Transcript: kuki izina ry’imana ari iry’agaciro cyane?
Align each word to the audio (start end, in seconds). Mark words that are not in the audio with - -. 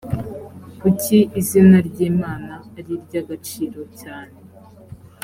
kuki 0.81 1.17
izina 1.39 1.77
ry’imana 1.87 2.53
ari 2.77 2.93
iry’agaciro 3.03 3.81
cyane? 3.99 4.37